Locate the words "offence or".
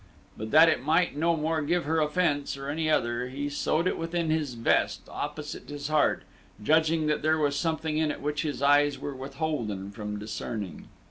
1.99-2.69